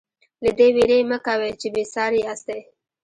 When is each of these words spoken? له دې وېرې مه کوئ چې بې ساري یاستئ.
له 0.43 0.51
دې 0.57 0.67
وېرې 0.75 0.99
مه 1.09 1.17
کوئ 1.25 1.51
چې 1.59 1.67
بې 1.73 1.83
ساري 1.93 2.19
یاستئ. 2.27 2.61